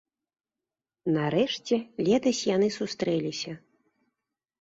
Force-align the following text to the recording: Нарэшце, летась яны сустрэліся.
Нарэшце, 1.17 1.75
летась 2.07 2.39
яны 2.55 2.67
сустрэліся. 2.79 3.53